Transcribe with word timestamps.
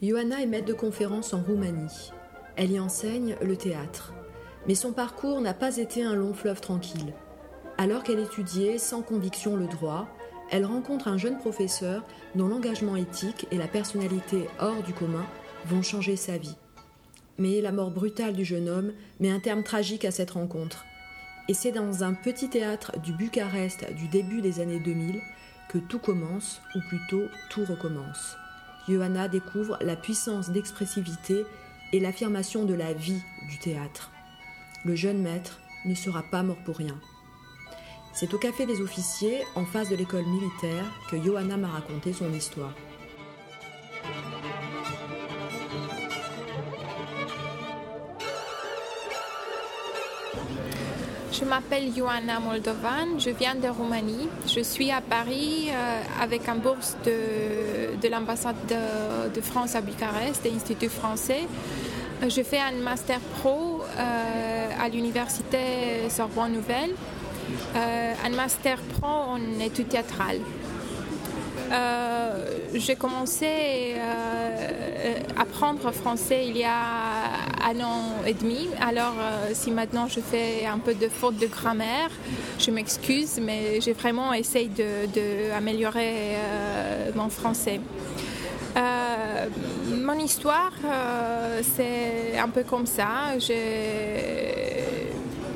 Ioana 0.00 0.40
est 0.40 0.46
maître 0.46 0.66
de 0.66 0.74
conférence 0.74 1.34
en 1.34 1.42
Roumanie. 1.42 2.12
Elle 2.54 2.70
y 2.70 2.78
enseigne 2.78 3.34
le 3.42 3.56
théâtre. 3.56 4.12
Mais 4.68 4.76
son 4.76 4.92
parcours 4.92 5.40
n'a 5.40 5.54
pas 5.54 5.76
été 5.76 6.04
un 6.04 6.14
long 6.14 6.34
fleuve 6.34 6.60
tranquille. 6.60 7.14
Alors 7.78 8.04
qu'elle 8.04 8.20
étudiait 8.20 8.78
sans 8.78 9.02
conviction 9.02 9.56
le 9.56 9.66
droit, 9.66 10.06
elle 10.52 10.64
rencontre 10.64 11.08
un 11.08 11.18
jeune 11.18 11.38
professeur 11.38 12.04
dont 12.36 12.46
l'engagement 12.46 12.94
éthique 12.94 13.48
et 13.50 13.56
la 13.56 13.66
personnalité 13.66 14.46
hors 14.60 14.84
du 14.84 14.92
commun 14.92 15.26
vont 15.66 15.82
changer 15.82 16.14
sa 16.14 16.38
vie. 16.38 16.56
Mais 17.36 17.60
la 17.60 17.72
mort 17.72 17.90
brutale 17.90 18.34
du 18.34 18.44
jeune 18.44 18.68
homme 18.68 18.92
met 19.18 19.30
un 19.30 19.40
terme 19.40 19.64
tragique 19.64 20.04
à 20.04 20.12
cette 20.12 20.30
rencontre. 20.30 20.84
Et 21.48 21.54
c'est 21.54 21.72
dans 21.72 22.04
un 22.04 22.14
petit 22.14 22.48
théâtre 22.48 22.92
du 23.00 23.12
Bucarest 23.12 23.92
du 23.94 24.06
début 24.06 24.42
des 24.42 24.60
années 24.60 24.80
2000 24.80 25.20
que 25.68 25.78
tout 25.78 25.98
commence, 25.98 26.60
ou 26.76 26.78
plutôt 26.88 27.24
tout 27.50 27.64
recommence. 27.64 28.36
Johanna 28.88 29.28
découvre 29.28 29.78
la 29.80 29.96
puissance 29.96 30.50
d'expressivité 30.50 31.44
et 31.92 32.00
l'affirmation 32.00 32.64
de 32.64 32.74
la 32.74 32.92
vie 32.92 33.20
du 33.48 33.58
théâtre. 33.58 34.10
Le 34.84 34.94
jeune 34.94 35.20
maître 35.20 35.60
ne 35.84 35.94
sera 35.94 36.22
pas 36.22 36.42
mort 36.42 36.62
pour 36.64 36.76
rien. 36.76 36.98
C'est 38.12 38.34
au 38.34 38.38
Café 38.38 38.66
des 38.66 38.80
officiers, 38.80 39.42
en 39.54 39.64
face 39.64 39.90
de 39.90 39.96
l'école 39.96 40.26
militaire, 40.26 40.84
que 41.10 41.22
Johanna 41.22 41.56
m'a 41.56 41.68
raconté 41.68 42.12
son 42.12 42.32
histoire. 42.32 42.74
Je 51.38 51.44
m'appelle 51.44 51.92
Johanna 51.96 52.40
Moldovan, 52.40 53.20
je 53.20 53.30
viens 53.30 53.54
de 53.54 53.68
Roumanie. 53.68 54.28
Je 54.46 54.60
suis 54.60 54.90
à 54.90 55.00
Paris 55.00 55.68
euh, 55.70 56.00
avec 56.20 56.48
un 56.48 56.56
bourse 56.56 56.96
de, 57.04 58.08
l'ambassade 58.08 58.56
de, 59.32 59.40
France 59.40 59.76
à 59.76 59.80
Bucarest, 59.80 60.44
de 60.44 60.50
l'Institut 60.50 60.88
français. 60.88 61.46
Euh, 62.22 62.28
je 62.28 62.42
fais 62.42 62.58
un 62.58 62.72
master 62.82 63.20
pro 63.38 63.84
euh, 63.84 64.68
à 64.80 64.88
l'université 64.88 66.08
Sorbonne 66.08 66.54
Nouvelle, 66.54 66.94
un 67.76 68.30
master 68.30 68.78
pro 68.98 69.06
en 69.06 69.60
études 69.60 69.88
théâtrales. 69.88 70.40
Euh, 71.70 72.58
j'ai 72.74 72.96
commencé 72.96 73.94
euh, 73.96 75.14
à 75.36 75.42
apprendre 75.42 75.90
français 75.92 76.46
il 76.48 76.56
y 76.56 76.64
a 76.64 76.82
un 77.64 77.80
an 77.80 78.22
et 78.26 78.34
demi. 78.34 78.68
Alors, 78.80 79.14
euh, 79.18 79.50
si 79.52 79.70
maintenant 79.70 80.06
je 80.08 80.20
fais 80.20 80.64
un 80.66 80.78
peu 80.78 80.94
de 80.94 81.08
faute 81.08 81.36
de 81.36 81.46
grammaire, 81.46 82.10
je 82.58 82.70
m'excuse, 82.70 83.38
mais 83.42 83.80
j'ai 83.80 83.92
vraiment 83.92 84.32
essayé 84.32 84.70
d'améliorer 85.52 86.36
de, 87.12 87.18
mon 87.18 87.28
français. 87.28 87.80
mon 90.06 90.18
histoire, 90.18 90.72
c'est 91.76 92.38
un 92.38 92.48
peu 92.48 92.62
comme 92.62 92.86
ça. 92.86 93.34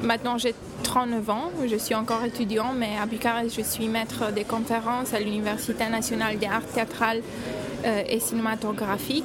Maintenant, 0.03 0.37
j'ai 0.37 0.55
39 0.93 1.31
ans, 1.31 1.51
je 1.67 1.77
suis 1.77 1.95
encore 1.95 2.23
étudiant, 2.23 2.75
mais 2.77 2.98
à 3.03 3.07
Bucarest, 3.07 3.57
je 3.57 3.62
suis 3.62 3.89
maître 3.89 4.31
des 4.31 4.45
conférences 4.45 5.15
à 5.15 5.21
l'Université 5.21 5.89
nationale 5.89 6.37
des 6.37 6.47
arts 6.47 6.67
théâtrales 6.67 7.23
euh, 7.87 8.03
et 8.07 8.21
cinématographiques. 8.21 9.25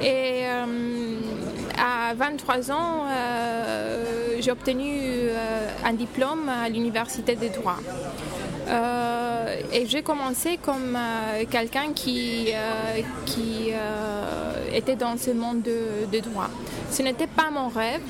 Et 0.00 0.44
euh, 0.44 1.16
à 1.76 2.14
23 2.14 2.70
ans, 2.70 3.04
euh, 3.08 4.36
j'ai 4.38 4.52
obtenu 4.52 5.28
un 5.84 5.92
diplôme 5.92 6.48
à 6.48 6.68
l'Université 6.68 7.34
des 7.34 7.48
droits. 7.48 7.80
et 9.72 9.86
j'ai 9.86 10.02
commencé 10.02 10.56
comme 10.62 10.96
quelqu'un 11.50 11.92
qui, 11.96 12.52
qui 13.24 13.72
était 14.72 14.94
dans 14.94 15.16
ce 15.18 15.32
monde 15.32 15.62
de, 15.62 16.06
de 16.12 16.20
droit. 16.20 16.48
Ce 16.92 17.02
n'était 17.02 17.26
pas 17.26 17.50
mon 17.50 17.66
rêve, 17.66 18.02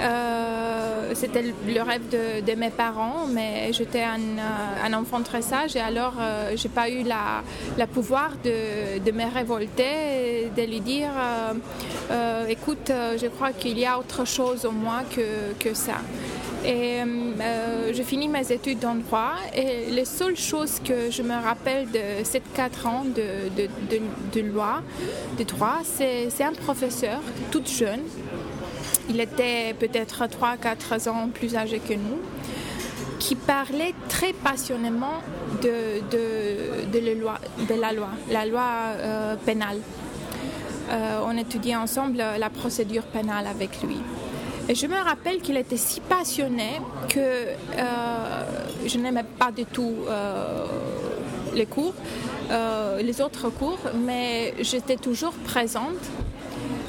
euh, 0.00 1.12
c'était 1.14 1.42
le 1.42 1.82
rêve 1.82 2.02
de, 2.10 2.54
mes 2.54 2.70
parents, 2.70 3.26
mais 3.28 3.72
j'étais 3.72 4.02
un, 4.02 4.38
euh, 4.38 4.96
enfant 4.96 5.22
très 5.22 5.42
sage 5.42 5.76
et 5.76 5.80
alors 5.80 6.14
euh, 6.20 6.52
j'ai 6.56 6.68
pas 6.68 6.88
eu 6.88 7.02
la, 7.02 7.86
pouvoir 7.86 8.32
de, 8.44 9.10
me 9.10 9.32
révolter, 9.32 10.50
de 10.56 10.62
lui 10.62 10.80
dire 10.80 11.10
écoute, 12.48 12.90
je 12.90 13.26
crois 13.26 13.52
qu'il 13.52 13.78
y 13.78 13.86
a 13.86 13.98
autre 13.98 14.26
chose 14.26 14.66
en 14.66 14.72
moi 14.72 15.02
que, 15.14 15.74
ça. 15.74 15.98
Et 16.64 17.00
je 17.92 18.02
finis 18.02 18.28
mes 18.28 18.52
études 18.52 18.84
en 18.84 18.94
droit 18.94 19.34
et 19.54 19.90
les 19.90 20.04
seules 20.04 20.36
choses 20.36 20.80
que 20.84 21.10
je 21.10 21.22
me 21.22 21.34
rappelle 21.34 21.90
de 21.90 22.24
ces 22.24 22.40
quatre 22.40 22.86
ans 22.86 23.04
de, 23.04 23.50
de 24.32 24.40
loi, 24.40 24.82
de 25.38 25.44
droit, 25.44 25.80
c'est 25.84 26.44
un 26.44 26.52
professeur, 26.52 27.20
toute 27.50 27.68
jeune, 27.68 28.00
il 29.08 29.20
était 29.20 29.74
peut-être 29.74 30.24
3-4 30.24 31.08
ans 31.08 31.28
plus 31.32 31.56
âgé 31.56 31.78
que 31.78 31.94
nous, 31.94 32.20
qui 33.18 33.36
parlait 33.36 33.94
très 34.08 34.32
passionnément 34.32 35.22
de, 35.62 36.00
de, 36.10 36.98
la, 36.98 37.14
loi, 37.14 37.38
de 37.68 37.80
la 37.80 37.92
loi, 37.92 38.08
la 38.30 38.46
loi 38.46 38.68
euh, 38.96 39.36
pénale. 39.36 39.78
Euh, 40.90 41.20
on 41.24 41.36
étudiait 41.36 41.76
ensemble 41.76 42.16
la 42.16 42.50
procédure 42.50 43.04
pénale 43.04 43.46
avec 43.46 43.80
lui. 43.82 43.98
Et 44.68 44.74
je 44.74 44.86
me 44.88 44.96
rappelle 44.96 45.38
qu'il 45.38 45.56
était 45.56 45.76
si 45.76 46.00
passionné 46.00 46.80
que 47.08 47.20
euh, 47.20 48.44
je 48.86 48.98
n'aimais 48.98 49.24
pas 49.38 49.52
du 49.52 49.66
tout 49.66 49.94
les 51.54 51.66
cours, 51.66 51.94
les 53.00 53.20
autres 53.20 53.50
cours, 53.50 53.78
mais 54.04 54.54
j'étais 54.60 54.96
toujours 54.96 55.34
présente 55.44 56.10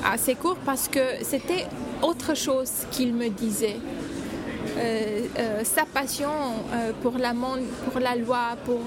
à 0.06 0.18
ces 0.18 0.36
cours 0.36 0.58
parce 0.66 0.88
que 0.88 1.00
c'était 1.24 1.66
autre 2.02 2.36
chose 2.36 2.72
qu'il 2.91 3.14
me 3.14 3.30
disait. 3.30 3.78
Euh, 4.78 5.28
euh, 5.38 5.64
sa 5.64 5.86
passion 5.86 6.31
euh, 6.74 6.91
pour, 7.02 7.18
la 7.18 7.34
monde, 7.34 7.62
pour 7.91 8.00
la 8.00 8.16
loi, 8.16 8.58
pour 8.66 8.81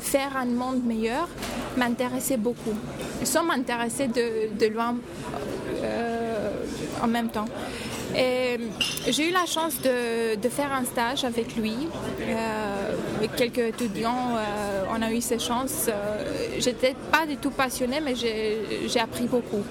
faire 0.00 0.36
un 0.36 0.46
monde 0.46 0.84
meilleur, 0.84 1.28
m'intéressait 1.76 2.36
beaucoup. 2.36 2.74
Ça 3.22 3.42
m'intéressait 3.42 4.08
de, 4.08 4.56
de 4.58 4.66
loin 4.66 4.96
en 7.02 7.06
même 7.06 7.28
temps. 7.28 7.46
J'ai 8.14 9.28
eu 9.28 9.32
la 9.32 9.46
chance 9.46 9.80
de, 9.80 10.48
faire 10.48 10.72
un 10.72 10.84
stage 10.84 11.24
avec 11.24 11.56
lui. 11.56 11.74
avec 13.18 13.36
quelques 13.36 13.58
étudiants, 13.58 14.36
on 14.90 15.02
a 15.02 15.12
eu 15.12 15.20
ces 15.20 15.38
chances. 15.38 15.88
J'étais 16.58 16.94
pas 17.12 17.26
du 17.26 17.36
tout 17.36 17.50
passionnée, 17.50 18.00
mais 18.00 18.14
j'ai 18.14 19.00
appris 19.00 19.26
beaucoup. 19.26 19.62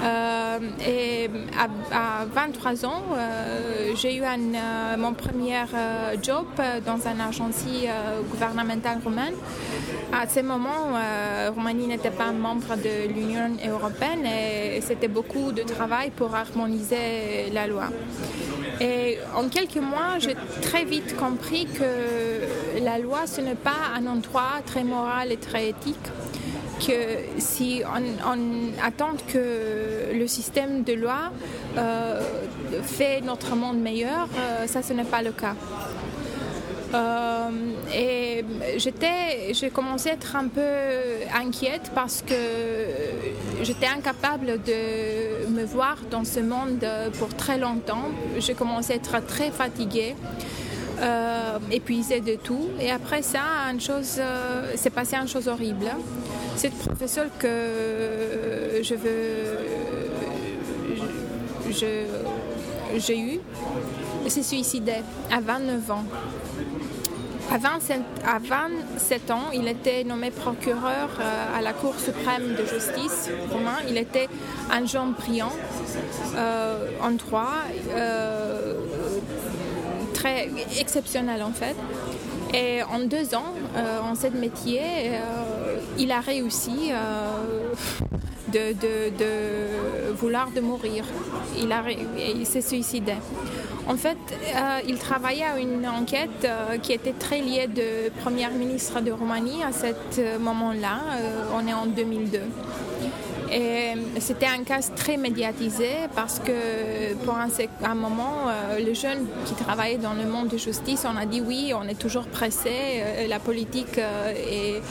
Euh, 0.00 0.58
et 0.86 1.30
à, 1.58 2.24
23 2.24 2.86
ans, 2.86 3.02
euh, 3.16 3.92
j'ai 3.96 4.16
eu 4.16 4.22
euh, 4.22 4.96
mon 4.96 5.12
premier 5.12 5.60
job 6.22 6.46
dans 6.86 6.98
une 6.98 7.20
agence 7.20 7.64
gouvernementale 8.30 8.98
roumaine. 9.02 9.34
À 10.12 10.26
ce 10.28 10.40
moment, 10.40 10.94
Roumanie 11.54 11.86
n'était 11.86 12.10
pas 12.10 12.32
membre 12.32 12.76
de 12.76 13.12
l'Union 13.12 13.56
européenne 13.66 14.24
et 14.24 14.80
c'était 14.80 15.08
beaucoup 15.08 15.52
de 15.52 15.62
travail 15.62 16.10
pour 16.10 16.34
harmoniser 16.34 17.50
la 17.52 17.66
loi. 17.66 17.88
Et 18.80 19.18
en 19.34 19.48
quelques 19.48 19.76
mois, 19.76 20.18
j'ai 20.18 20.36
très 20.62 20.84
vite 20.84 21.16
compris 21.16 21.66
que 21.66 22.82
la 22.82 22.98
loi, 22.98 23.26
ce 23.26 23.40
n'est 23.40 23.54
pas 23.54 23.92
un 23.96 24.06
endroit 24.06 24.62
très 24.64 24.84
moral 24.84 25.32
et 25.32 25.36
très 25.36 25.70
éthique 25.70 25.96
que 26.78 27.40
si 27.40 27.82
on, 28.24 28.84
attend 28.84 29.12
que 29.32 30.12
le 30.14 30.26
système 30.26 30.82
de 30.82 30.94
loi 30.94 31.32
euh, 31.76 32.20
fait 32.82 33.20
notre 33.20 33.54
monde 33.56 33.78
meilleur, 33.78 34.28
euh, 34.36 34.66
ça 34.66 34.82
ce 34.82 34.92
n'est 34.92 35.04
pas 35.04 35.22
le 35.22 35.32
cas. 35.32 35.54
Euh, 36.94 37.50
et 37.94 38.44
j'étais, 38.78 39.52
j'ai 39.52 39.68
commencé 39.68 40.08
à 40.08 40.12
être 40.14 40.36
un 40.36 40.48
peu 40.48 40.62
inquiète 41.34 41.90
parce 41.94 42.22
que 42.22 42.34
j'étais 43.62 43.86
incapable 43.86 44.58
de 44.64 45.50
me 45.50 45.64
voir 45.64 45.98
dans 46.10 46.24
ce 46.24 46.40
monde 46.40 46.86
pour 47.18 47.34
très 47.34 47.58
longtemps. 47.58 48.08
J'ai 48.38 48.54
commencé 48.54 48.94
à 48.94 48.96
être 48.96 49.24
très 49.26 49.50
fatiguée. 49.50 50.14
épuisée 51.70 52.20
de 52.20 52.34
tout 52.46 52.66
et 52.80 52.90
après 52.90 53.22
ça 53.22 53.44
une 53.70 53.80
chose 53.80 54.20
s'est 54.74 54.90
passé 54.90 55.14
une 55.14 55.28
chose 55.28 55.46
horrible 55.46 55.90
cette 56.58 56.76
professeur 56.78 57.26
que 57.38 58.80
je 58.82 58.94
veux, 58.94 59.58
j'ai 62.96 63.18
eu 63.18 63.40
s'est 64.28 64.42
suicidé 64.42 64.94
à 65.30 65.40
29 65.40 65.90
ans. 65.90 66.04
À 67.50 67.56
27, 67.56 69.30
ans, 69.30 69.50
il 69.54 69.68
était 69.68 70.04
nommé 70.04 70.30
procureur 70.30 71.08
euh, 71.18 71.58
à 71.58 71.62
la 71.62 71.72
Cour 71.72 71.94
suprême 71.98 72.54
de 72.54 72.66
justice. 72.66 73.30
Il 73.88 73.96
était 73.96 74.28
un 74.70 74.84
jeune 74.84 75.12
brillant 75.12 75.52
euh, 76.36 76.90
en 77.02 77.12
droit, 77.12 77.54
euh, 77.96 78.74
très 80.12 80.50
exceptionnel 80.78 81.42
en 81.42 81.52
fait. 81.52 81.76
Et 82.52 82.82
en 82.82 82.98
deux 83.00 83.34
ans, 83.34 83.54
en 84.02 84.14
ce 84.14 84.26
métier, 84.28 85.12
il 85.98 86.12
a 86.12 86.20
réussi 86.20 86.92
de, 88.52 88.72
de, 88.72 90.12
vouloir 90.14 90.50
de 90.50 90.60
mourir. 90.60 91.04
Il, 91.58 91.72
a, 91.72 91.82
il 91.90 92.46
s'est 92.46 92.62
suicidé. 92.62 93.14
En 93.88 93.96
fait, 93.96 94.18
euh, 94.54 94.80
il 94.86 94.98
travaillait 94.98 95.44
à 95.44 95.58
une 95.58 95.88
enquête 95.88 96.44
euh, 96.44 96.76
qui 96.76 96.92
était 96.92 97.14
très 97.14 97.40
liée 97.40 97.66
de 97.66 98.10
Premier 98.22 98.48
ministre 98.50 99.00
de 99.00 99.10
Roumanie 99.10 99.62
à 99.64 99.72
ce 99.72 99.86
euh, 100.20 100.38
moment-là. 100.38 101.00
on 101.54 101.66
est 101.66 101.72
en 101.72 101.86
2002. 101.86 102.40
Et 103.52 103.94
c'était 104.20 104.46
un 104.46 104.62
cas 104.62 104.80
très 104.94 105.16
médiatisé 105.16 105.90
parce 106.14 106.38
que 106.38 107.14
pour 107.24 107.34
un, 107.34 107.94
moment, 107.94 108.48
euh, 108.48 108.78
les 108.78 108.94
jeunes 108.94 109.26
qui 109.46 109.54
travaillaient 109.54 109.96
dans 109.96 110.12
le 110.12 110.24
monde 110.24 110.48
de 110.48 110.58
justice, 110.58 111.06
on 111.10 111.16
a 111.16 111.24
dit 111.24 111.40
oui, 111.40 111.72
on 111.74 111.88
est 111.88 111.98
toujours 111.98 112.26
pressé, 112.26 112.70
euh, 112.70 113.26
la 113.26 113.38
politique 113.38 113.98
euh, 113.98 114.32
est 114.32 114.82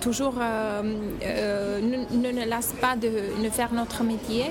toujours 0.00 0.34
ne, 0.34 2.32
ne 2.32 2.44
laisse 2.44 2.74
pas 2.80 2.96
de, 2.96 3.42
de 3.42 3.50
faire 3.50 3.72
notre 3.72 4.02
métier. 4.02 4.46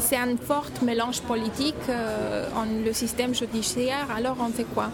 C'est 0.00 0.16
un 0.16 0.36
fort 0.36 0.66
mélange 0.82 1.20
politique 1.22 1.74
en 1.88 2.64
le 2.84 2.92
système 2.92 3.34
judiciaire. 3.34 4.08
Alors 4.14 4.36
on 4.40 4.48
fait 4.48 4.64
quoi? 4.64 4.90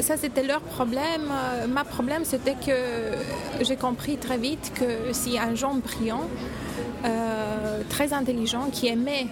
Ça, 0.00 0.16
c'était 0.16 0.42
leur 0.42 0.60
problème. 0.60 1.30
Euh, 1.30 1.66
ma 1.66 1.84
problème, 1.84 2.24
c'était 2.24 2.54
que 2.54 3.62
j'ai 3.64 3.76
compris 3.76 4.16
très 4.16 4.38
vite 4.38 4.72
que 4.74 5.12
si 5.12 5.38
un 5.38 5.54
jeune 5.54 5.80
brillant, 5.80 6.22
euh, 7.04 7.82
très 7.88 8.12
intelligent, 8.12 8.68
qui 8.72 8.88
aimait 8.88 9.26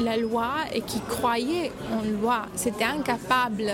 la 0.00 0.16
loi 0.16 0.50
et 0.74 0.80
qui 0.80 1.00
croyait 1.00 1.72
en 1.92 2.02
loi, 2.20 2.42
c'était 2.54 2.84
incapable 2.84 3.72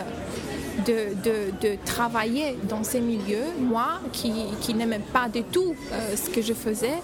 de, 0.87 1.76
travailler 1.85 2.58
dans 2.69 2.82
ces 2.82 3.00
milieux, 3.00 3.46
moi 3.61 4.00
qui, 4.12 4.75
n'aimais 4.75 5.00
pas 5.12 5.29
du 5.29 5.43
tout 5.44 5.75
euh, 5.93 6.17
ce 6.17 6.29
que 6.31 6.43
je 6.43 6.52
faisais, 6.52 6.99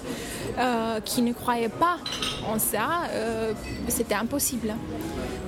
qui 1.05 1.23
ne 1.23 1.33
croyais 1.33 1.69
pas 1.71 1.97
en 2.53 2.59
ça, 2.59 3.05
c'était 3.89 4.15
impossible 4.15 4.75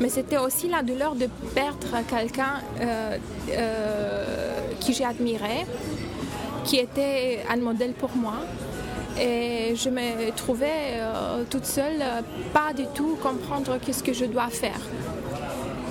mais 0.02 0.08
c'était 0.08 0.36
aussi 0.36 0.68
la 0.68 0.82
douleur 0.82 1.14
de 1.14 1.28
perdre 1.54 1.96
quelqu'un 2.10 2.60
euh, 2.80 3.16
euh, 3.50 4.24
qui 4.80 4.92
j'ai 4.94 5.04
admiré, 5.04 5.64
qui 6.64 6.78
était 6.78 7.44
un 7.48 7.58
modèle 7.58 7.92
pour 7.92 8.10
moi. 8.16 8.38
Et 9.20 9.76
je 9.76 9.88
me 9.90 10.30
trouvais 10.32 10.94
euh, 10.94 11.44
toute 11.48 11.66
seule, 11.66 12.02
pas 12.52 12.72
du 12.72 12.86
tout 12.94 13.16
comprendre 13.22 13.78
qu'est-ce 13.80 14.02
que 14.02 14.12
je 14.12 14.24
dois 14.24 14.48
faire. 14.48 14.80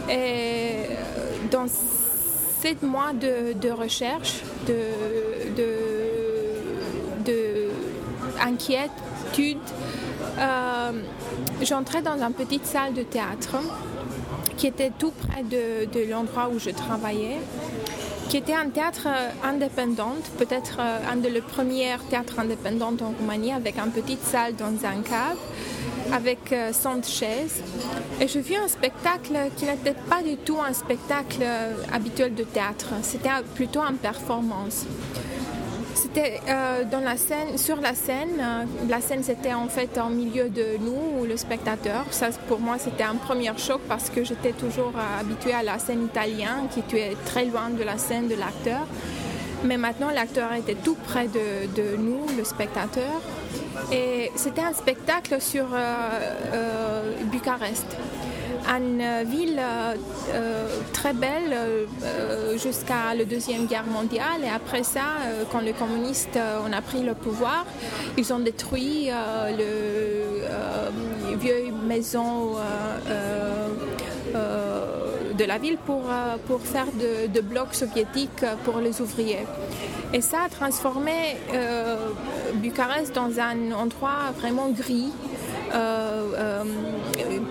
Et 0.09 0.87
dans 1.49 1.67
sept 2.61 2.83
mois 2.83 3.13
de, 3.13 3.71
recherche, 3.71 4.41
de, 4.67 4.87
inquiétude, 8.41 9.57
j'entrais 11.61 12.01
dans 12.01 12.21
une 12.21 12.33
petite 12.33 12.65
salle 12.65 12.93
de 12.93 13.03
théâtre 13.03 13.55
qui 14.61 14.67
était 14.67 14.91
tout 14.95 15.09
près 15.09 15.41
de, 15.41 16.07
l'endroit 16.07 16.47
où 16.53 16.59
je 16.59 16.69
travaillais, 16.69 17.39
qui 18.29 18.37
était 18.37 18.53
un 18.53 18.69
théâtre 18.69 19.07
euh, 19.07 19.29
indépendant, 19.43 20.13
peut-être 20.37 20.77
euh, 20.79 20.99
un 21.11 21.15
des 21.15 21.41
premiers 21.41 21.95
théâtres 22.11 22.37
indépendants 22.37 22.93
en 23.01 23.09
Roumanie, 23.19 23.53
avec 23.53 23.79
une 23.79 23.89
petite 23.89 24.23
salle 24.23 24.55
dans 24.55 24.67
un 24.85 25.01
cave, 25.01 25.39
avec 26.13 26.53
100 26.73 26.89
euh, 26.91 27.01
chaises. 27.01 27.63
Et 28.19 28.27
je 28.27 28.37
vis 28.37 28.57
un 28.57 28.67
spectacle 28.67 29.35
qui 29.57 29.65
n'était 29.65 29.95
pas 30.07 30.21
du 30.21 30.37
tout 30.37 30.59
un 30.61 30.73
spectacle 30.73 31.43
habituel 31.91 32.35
de 32.35 32.43
théâtre, 32.43 32.89
c'était 33.01 33.29
plutôt 33.55 33.81
une 33.81 33.97
performance. 33.97 34.85
C'était 36.13 36.41
euh, 36.49 36.83
la 37.05 37.15
scène, 37.15 37.57
sur 37.57 37.77
la 37.77 37.95
scène. 37.95 38.37
Euh, 38.37 38.65
la 38.89 38.99
scène, 38.99 39.23
c'était 39.23 39.53
en 39.53 39.69
fait 39.69 39.97
en 39.97 40.09
milieu 40.09 40.49
de 40.49 40.77
nous, 40.81 41.25
le 41.25 41.37
spectateur. 41.37 42.03
Pour 42.49 42.59
moi, 42.59 42.75
c'était 42.77 43.03
un 43.05 43.15
premier 43.15 43.51
choc 43.55 43.79
parce 43.87 44.09
que 44.09 44.25
j'étais 44.25 44.51
toujours 44.51 44.91
euh, 44.97 45.21
habituée 45.21 45.53
à 45.53 45.63
la 45.63 45.79
scène 45.79 46.03
italienne, 46.03 46.67
qui 46.73 46.81
était 46.81 47.15
très 47.25 47.45
loin 47.45 47.69
de 47.69 47.81
la 47.83 47.97
scène 47.97 48.27
de 48.27 48.35
l'acteur. 48.35 48.85
Mais 49.63 49.77
maintenant, 49.77 50.09
l'acteur 50.09 50.51
était 50.51 50.75
tout 50.75 50.97
près 51.07 51.27
de, 51.27 51.95
nous, 51.97 52.25
le 52.37 52.43
spectateur. 52.43 53.21
Et 53.93 54.31
c'était 54.35 54.63
un 54.63 54.73
spectacle 54.73 55.39
sur 55.39 55.67
Bucarest 57.31 57.85
une 58.69 59.23
ville 59.23 59.59
euh, 59.59 59.95
euh, 60.33 60.67
très 60.93 61.13
belle 61.13 61.53
euh, 61.53 62.57
jusqu'à 62.57 63.13
la 63.15 63.25
Deuxième 63.25 63.65
Guerre 63.65 63.85
mondiale. 63.85 64.43
Et 64.43 64.49
après 64.49 64.83
ça, 64.83 65.01
quand 65.51 65.61
les 65.61 65.73
communistes 65.73 66.37
ont 66.37 66.81
pris 66.81 67.03
le 67.03 67.13
pouvoir, 67.13 67.65
ils 68.17 68.33
ont 68.33 68.39
détruit 68.39 69.09
les 69.57 71.35
vieilles 71.35 71.71
maisons 71.71 72.55
de 74.33 75.45
la 75.45 75.57
ville 75.57 75.77
pour, 75.77 76.03
faire 76.63 76.87
de, 77.33 77.41
blocs 77.41 77.73
soviétiques 77.73 78.45
pour 78.63 78.79
les 78.79 79.01
ouvriers. 79.01 79.45
Et 80.13 80.21
ça 80.21 80.43
a 80.45 80.49
transformé 80.49 81.37
Bucarest 82.55 83.13
dans 83.15 83.39
un 83.39 83.71
endroit 83.71 84.31
vraiment 84.37 84.69
gris, 84.69 85.11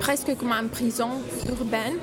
presque 0.00 0.36
comme 0.36 0.52
une 0.52 0.68
prison 0.68 1.10
urbaine 1.48 1.98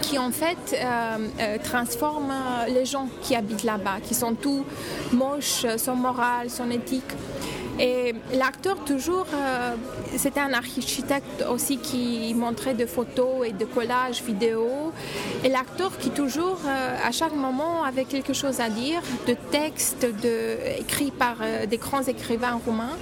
qui 0.00 0.18
en 0.18 0.30
fait 0.30 0.74
euh, 0.74 1.58
transforme 1.62 2.32
les 2.68 2.84
gens 2.84 3.08
qui 3.22 3.34
habitent 3.36 3.64
là-bas, 3.64 4.00
qui 4.02 4.14
sont 4.14 4.34
tous 4.34 4.64
moches, 5.12 5.66
sans 5.76 5.94
morale, 5.94 6.50
sans 6.50 6.68
éthique. 6.70 7.12
Et 7.78 8.14
l'acteur, 8.34 8.76
toujours, 8.84 9.26
c'était 10.16 10.40
un 10.40 10.52
architecte 10.52 11.42
aussi 11.50 11.78
qui 11.78 12.34
montrait 12.34 12.74
des 12.74 12.86
photos 12.86 13.46
et 13.46 13.52
des 13.52 13.64
collages 13.64 14.22
vidéo. 14.22 14.92
Et 15.42 15.48
l'acteur 15.48 15.96
qui, 15.98 16.10
toujours, 16.10 16.58
à 17.02 17.10
chaque 17.12 17.34
moment, 17.34 17.82
avait 17.82 18.04
quelque 18.04 18.34
chose 18.34 18.60
à 18.60 18.68
dire, 18.68 19.00
de 19.26 19.34
textes 19.50 20.06
écrits 20.78 21.12
par 21.12 21.36
des 21.66 21.78
grands 21.78 22.02
écrivains 22.02 22.60
roumains. 22.64 22.98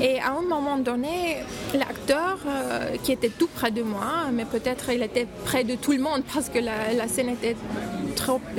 Et 0.00 0.18
à 0.20 0.32
un 0.32 0.42
moment 0.42 0.78
donné, 0.78 1.38
l'acteur, 1.74 2.38
euh, 2.46 2.96
qui 3.02 3.12
était 3.12 3.28
tout 3.28 3.48
près 3.48 3.70
de 3.70 3.82
moi, 3.82 4.30
mais 4.32 4.44
peut-être 4.44 4.90
il 4.90 5.02
était 5.02 5.26
près 5.44 5.64
de 5.64 5.74
tout 5.74 5.92
le 5.92 5.98
monde 5.98 6.22
parce 6.32 6.48
que 6.48 6.58
la, 6.58 7.08
scène 7.08 7.28
était 7.28 7.56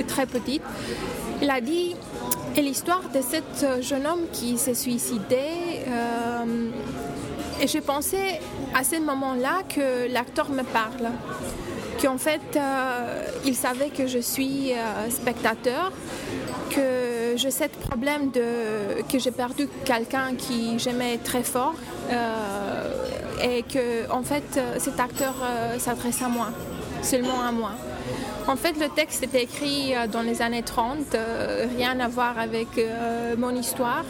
très 0.06 0.26
petite, 0.26 0.62
il 1.42 1.50
a 1.50 1.60
dit 1.60 1.96
et 2.56 2.62
l'histoire 2.62 3.02
de 3.12 3.20
cet 3.20 3.82
jeune 3.82 4.06
homme 4.06 4.26
qui 4.32 4.58
s'est 4.58 4.74
suicidé. 4.74 5.82
Euh, 5.88 6.70
et 7.60 7.66
j'ai 7.66 7.80
pensé 7.80 8.16
à 8.74 8.84
ce 8.84 9.00
moment-là 9.00 9.62
que 9.68 10.12
l'acteur 10.12 10.50
me 10.50 10.62
parle, 10.62 11.10
qu'en 12.00 12.18
fait, 12.18 12.40
euh, 12.56 13.26
il 13.44 13.56
savait 13.56 13.90
que 13.90 14.06
je 14.06 14.18
suis 14.18 14.72
spectateur, 15.10 15.90
que 16.74 17.36
j'ai 17.36 17.50
ce 17.50 17.64
problème 17.88 18.30
de, 18.30 19.02
que 19.10 19.18
j'ai 19.18 19.30
perdu 19.30 19.68
quelqu'un 19.84 20.34
qui 20.36 20.78
j'aimais 20.78 21.18
très 21.18 21.42
fort 21.42 21.74
euh, 22.10 23.42
et 23.42 23.62
que 23.62 24.10
en 24.10 24.22
fait 24.22 24.60
cet 24.78 24.98
acteur 25.00 25.34
euh, 25.42 25.78
s'adresse 25.78 26.22
à 26.22 26.28
moi, 26.28 26.48
seulement 27.02 27.42
à 27.46 27.52
moi. 27.52 27.72
En 28.46 28.56
fait, 28.56 28.78
le 28.78 28.88
texte 28.90 29.22
était 29.22 29.44
écrit 29.44 29.94
euh, 29.94 30.06
dans 30.06 30.20
les 30.20 30.42
années 30.42 30.62
30, 30.62 31.16
rien 31.78 31.98
à 32.00 32.08
voir 32.08 32.38
avec 32.38 32.68
mon 33.38 33.54
histoire, 33.54 34.04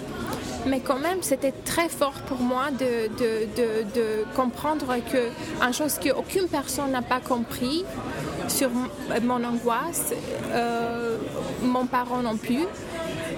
mais 0.66 0.80
quand 0.80 0.99
même, 0.99 1.18
c'était 1.21 1.52
très 1.64 1.88
fort 1.88 2.18
pour 2.26 2.40
moi 2.40 2.71
de, 2.73 3.09
de, 3.23 3.47
de, 3.94 4.25
comprendre 4.35 4.97
que 5.12 5.28
une 5.64 5.73
chose 5.73 5.99
qu'aucune 6.02 6.49
personne 6.49 6.90
n'a 6.90 7.02
pas 7.02 7.21
compris 7.21 7.85
sur 8.49 8.71
mon 9.23 9.44
angoisse, 9.44 10.12
mon 11.64 11.87
parent 11.87 12.23
non 12.23 12.37
plus, 12.37 12.64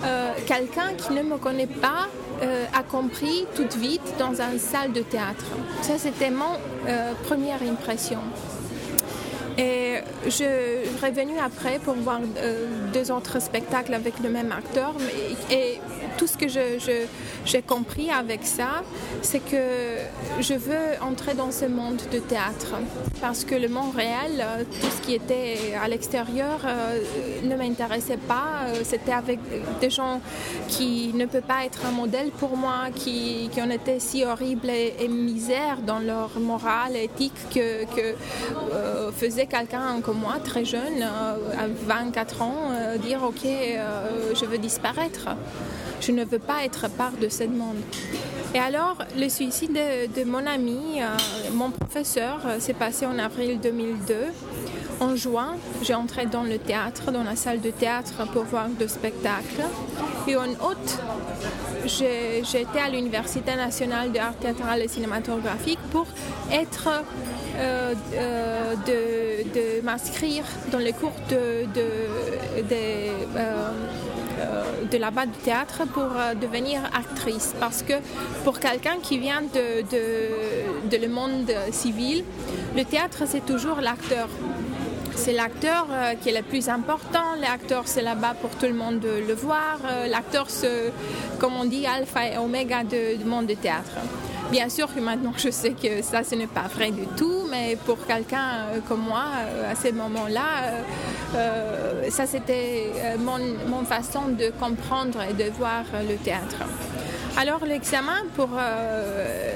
euh, 0.04 0.32
quelqu'un 0.46 0.94
qui 0.96 1.12
ne 1.12 1.22
me 1.22 1.36
connaît 1.38 1.66
pas 1.66 2.08
euh, 2.42 2.64
a 2.74 2.82
compris 2.82 3.46
tout 3.54 3.78
vite 3.78 4.02
dans 4.18 4.40
une 4.40 4.58
salle 4.58 4.92
de 4.92 5.00
théâtre. 5.00 5.46
Ça, 5.82 5.94
c'était 5.98 6.30
mon 6.30 6.54
euh, 6.86 7.12
première 7.24 7.62
impression. 7.62 8.20
Et 9.58 9.94
je 10.26 10.30
suis 10.30 10.44
revenue 11.02 11.38
après 11.42 11.78
pour 11.78 11.94
voir 11.94 12.20
deux 12.92 13.10
autres 13.10 13.40
spectacles 13.40 13.94
avec 13.94 14.14
le 14.22 14.28
même 14.28 14.52
acteur. 14.52 14.92
et 15.50 15.80
tout 16.16 16.26
ce 16.26 16.36
que 16.36 16.46
j'ai 16.48 17.62
compris 17.62 18.10
avec 18.10 18.44
ça, 18.44 18.82
c'est 19.22 19.40
que 19.40 19.98
je 20.40 20.54
veux 20.54 21.02
entrer 21.02 21.34
dans 21.34 21.50
ce 21.50 21.66
monde 21.66 22.00
de 22.12 22.18
théâtre. 22.18 22.74
Parce 23.20 23.44
que 23.44 23.54
le 23.54 23.68
monde 23.68 23.94
réel, 23.94 24.44
tout 24.80 24.88
ce 24.96 25.06
qui 25.06 25.14
était 25.14 25.74
à 25.82 25.88
l'extérieur 25.88 26.60
ne 27.42 27.54
m'intéressait 27.56 28.16
pas. 28.16 28.66
C'était 28.84 29.12
avec 29.12 29.38
des 29.80 29.90
gens 29.90 30.20
qui 30.68 31.12
ne 31.14 31.26
peuvent 31.26 31.42
pas 31.42 31.64
être 31.64 31.86
un 31.86 31.92
modèle 31.92 32.30
pour 32.30 32.56
moi, 32.56 32.86
qui, 32.94 33.48
qui 33.52 33.60
ont 33.60 33.70
été 33.70 34.00
si 34.00 34.24
horribles 34.24 34.70
et, 34.70 35.08
misères 35.08 35.78
dans 35.86 35.98
leur 35.98 36.38
morale, 36.38 36.96
éthique, 36.96 37.32
que, 37.54 37.84
euh, 38.72 39.10
faisait 39.12 39.46
quelqu'un 39.46 40.00
comme 40.02 40.18
moi, 40.18 40.36
très 40.42 40.64
jeune, 40.64 41.02
euh, 41.02 41.36
à 41.58 41.66
24 41.68 42.42
ans, 42.42 42.54
euh, 42.70 42.98
dire 42.98 43.22
ok, 43.22 43.44
je 43.44 44.44
veux 44.44 44.58
disparaître. 44.58 45.28
Je 46.00 46.12
ne 46.12 46.24
veux 46.24 46.38
pas 46.38 46.64
être 46.64 46.88
part 46.90 47.12
de 47.20 47.28
ce 47.28 47.44
monde. 47.44 47.76
Et 48.54 48.58
alors, 48.58 48.98
le 49.18 49.28
suicide 49.28 49.72
de, 49.72 50.24
mon 50.24 50.46
ami, 50.46 51.00
mon 51.52 51.70
professeur, 51.70 52.40
s'est 52.58 52.74
passé 52.74 53.06
en 53.06 53.18
avril 53.18 53.58
2002. 53.60 54.14
En 55.00 55.14
juin, 55.14 55.56
j'ai 55.82 55.94
entré 55.94 56.24
dans 56.26 56.42
le 56.42 56.58
théâtre, 56.58 57.12
dans 57.12 57.22
la 57.22 57.36
salle 57.36 57.60
de 57.60 57.70
théâtre 57.70 58.26
pour 58.32 58.44
voir 58.44 58.68
le 58.80 58.88
spectacle. 58.88 59.62
Et 60.26 60.36
en 60.36 60.48
août, 60.48 60.98
été 61.86 62.80
à 62.80 62.88
l'Université 62.88 63.54
nationale 63.54 64.10
d'art 64.12 64.34
théâtral 64.36 64.82
et 64.82 64.88
cinématographique 64.88 65.78
pour 65.90 66.06
être 66.50 66.88
euh, 67.58 67.94
euh, 68.14 68.74
de, 68.86 69.84
m'inscrire 69.84 70.44
dans 70.72 70.78
les 70.78 70.92
cours 70.92 71.12
de, 71.30 71.66
euh, 72.72 73.70
de 74.90 74.98
là-bas 74.98 75.26
du 75.26 75.38
théâtre 75.38 75.82
pour 75.92 76.08
devenir 76.40 76.80
actrice. 76.94 77.54
Parce 77.58 77.82
que 77.82 77.94
pour 78.44 78.60
quelqu'un 78.60 78.96
qui 79.02 79.18
vient 79.18 79.42
de, 79.42 80.96
le 80.96 81.08
monde 81.08 81.50
civil, 81.70 82.24
le 82.76 82.84
théâtre, 82.84 83.24
c'est 83.26 83.44
toujours 83.44 83.80
l'acteur 83.80 84.28
c'est 85.16 85.32
l'acteur 85.32 85.86
euh, 85.90 86.14
qui 86.14 86.28
est 86.28 86.36
le 86.36 86.42
plus 86.42 86.68
important. 86.68 87.34
L'acteur, 87.40 87.84
c'est 87.86 88.02
là-bas 88.02 88.34
pour 88.40 88.50
tout 88.50 88.66
le 88.66 88.74
monde 88.74 89.00
de 89.00 89.24
le 89.26 89.34
voir. 89.34 89.78
Euh, 89.84 90.06
l'acteur, 90.06 90.50
c'est, 90.50 90.92
comme 91.40 91.54
on 91.56 91.64
dit, 91.64 91.86
alpha 91.86 92.28
et 92.28 92.38
oméga 92.38 92.84
du 92.84 93.24
monde 93.24 93.46
du 93.46 93.56
théâtre. 93.56 93.96
Bien 94.50 94.68
sûr 94.68 94.94
que 94.94 95.00
maintenant 95.00 95.32
je 95.36 95.50
sais 95.50 95.72
que 95.72 96.02
ça 96.02 96.22
ce 96.22 96.34
n'est 96.34 96.46
pas 96.46 96.68
vrai 96.72 96.90
du 96.90 97.06
tout, 97.16 97.35
mais 97.50 97.76
pour 97.84 98.04
quelqu'un 98.06 98.66
euh, 98.72 98.80
comme 98.88 99.02
moi, 99.02 99.24
à 99.70 99.74
ce 99.74 99.92
moment-là, 99.92 100.46
ça 102.10 102.26
c'était 102.26 102.92
mon, 103.18 103.38
mon, 103.68 103.84
façon 103.84 104.28
de 104.28 104.50
comprendre 104.58 105.18
et 105.28 105.34
de 105.34 105.50
voir 105.50 105.84
le 106.08 106.16
théâtre. 106.16 106.62
Alors 107.36 107.64
l'examen 107.66 108.22
pour 108.34 108.48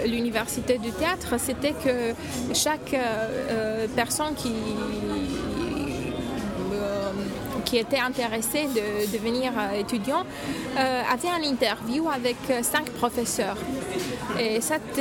l'université 0.06 0.76
du 0.78 0.90
théâtre, 0.90 1.36
c'était 1.38 1.72
que 1.72 2.14
chaque 2.52 2.94
personne 3.96 4.34
qui 4.36 4.52
qui 7.70 7.76
était 7.78 8.00
intéressé 8.00 8.64
de 8.64 9.12
devenir 9.12 9.52
euh, 9.56 9.78
étudiant 9.78 10.24
euh, 10.76 11.02
avait 11.08 11.28
une 11.28 11.44
interview 11.54 12.08
avec 12.10 12.36
euh, 12.50 12.64
cinq 12.64 12.90
professeurs. 12.90 13.56
Et 14.40 14.60
cette 14.60 15.00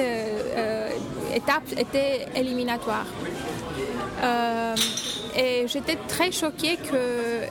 étape 1.33 1.63
était 1.77 2.27
éliminatoire. 2.35 3.05
et 5.35 5.67
j'étais 5.67 5.97
très 6.07 6.31
choquée 6.31 6.77
que 6.77 7.45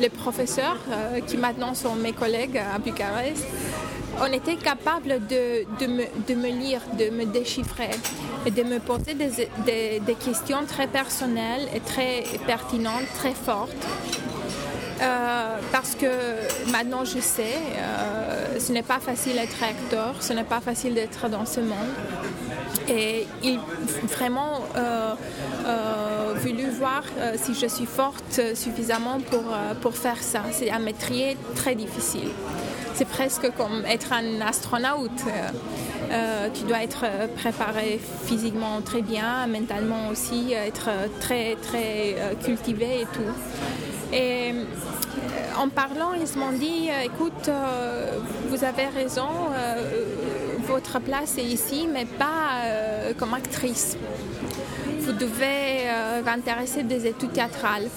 les 0.00 0.08
professeurs, 0.08 0.78
qui 1.26 1.36
maintenant 1.36 1.74
sont 1.74 1.94
mes 1.94 2.12
collègues 2.12 2.58
à 2.58 2.78
Bucarest, 2.78 3.44
on 4.20 4.32
était 4.32 4.56
capable 4.56 5.26
de, 5.26 5.64
de, 5.80 6.34
me, 6.34 6.48
lire, 6.48 6.80
de 6.98 7.10
me 7.10 7.24
déchiffrer 7.24 7.90
et 8.46 8.50
de 8.50 8.62
me 8.62 8.78
poser 8.78 9.14
des, 9.14 9.48
des, 10.00 10.14
questions 10.14 10.64
très 10.66 10.86
personnelles 10.86 11.68
et 11.74 11.80
très 11.80 12.24
pertinentes, 12.46 13.06
très 13.14 13.34
fortes. 13.34 13.72
Euh, 15.02 15.56
parce 15.72 15.96
que 15.96 16.06
maintenant 16.70 17.04
je 17.04 17.18
sais, 17.18 17.56
euh, 17.76 18.60
ce 18.60 18.72
n'est 18.72 18.84
pas 18.84 19.00
facile 19.00 19.34
d'être 19.34 19.62
acteur, 19.62 20.14
ce 20.20 20.32
n'est 20.32 20.44
pas 20.44 20.60
facile 20.60 20.94
d'être 20.94 21.28
dans 21.28 21.44
ce 21.44 21.60
monde. 21.60 21.92
Et 22.88 23.26
il 23.42 23.58
vraiment 24.08 24.60
euh, 24.76 25.14
voulu 26.36 26.68
voir 26.68 27.02
si 27.36 27.54
je 27.54 27.66
suis 27.66 27.86
forte 27.86 28.40
suffisamment 28.54 29.20
pour, 29.30 29.44
pour 29.80 29.94
faire 29.94 30.22
ça. 30.22 30.42
C'est 30.52 30.70
un 30.70 30.78
métier 30.78 31.36
très 31.54 31.74
difficile 31.74 32.28
c'est 32.94 33.08
presque 33.08 33.50
comme 33.56 33.84
être 33.86 34.12
un 34.12 34.40
astronaute. 34.40 35.10
Euh, 35.26 35.50
euh, 36.12 36.48
tu 36.54 36.64
dois 36.64 36.82
être 36.82 37.04
préparé 37.36 38.00
physiquement 38.24 38.80
très 38.82 39.02
bien, 39.02 39.46
mentalement 39.46 40.08
aussi, 40.10 40.52
être 40.52 40.90
très 41.20 41.56
très 41.56 42.14
euh, 42.18 42.34
cultivé 42.34 43.00
et 43.00 43.06
tout. 43.06 44.12
Et 44.12 44.54
en 45.58 45.68
parlant, 45.68 46.12
ils 46.12 46.38
m'ont 46.38 46.52
dit, 46.52 46.88
écoute, 47.04 47.50
vous 48.48 48.64
avez 48.64 48.86
raison, 48.86 49.28
votre 50.66 51.00
place 51.00 51.38
est 51.38 51.44
ici, 51.44 51.88
mais 51.92 52.04
pas 52.04 52.62
comme 53.18 53.34
actrice. 53.34 53.96
Vous 55.00 55.12
devez 55.12 55.88
vous 56.22 56.28
intéresser 56.28 56.82
des 56.82 57.06
études 57.06 57.32
théâtrales. 57.32 57.88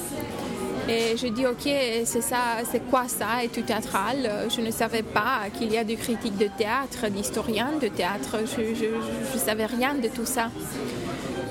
Et 0.89 1.17
je 1.17 1.27
dis, 1.27 1.45
ok, 1.45 1.69
c'est 2.05 2.21
ça, 2.21 2.63
c'est 2.69 2.79
quoi 2.89 3.07
ça, 3.09 3.43
étude 3.43 3.65
théâtrale 3.65 4.47
Je 4.55 4.61
ne 4.61 4.71
savais 4.71 5.03
pas 5.03 5.49
qu'il 5.57 5.71
y 5.71 5.77
a 5.77 5.83
des 5.83 5.95
critiques 5.97 6.37
de 6.37 6.47
théâtre, 6.57 7.09
d'historiens 7.09 7.73
de 7.81 7.89
théâtre. 7.89 8.37
Je 8.45 8.61
ne 9.33 9.39
savais 9.39 9.65
rien 9.65 9.95
de 9.95 10.07
tout 10.07 10.25
ça. 10.25 10.49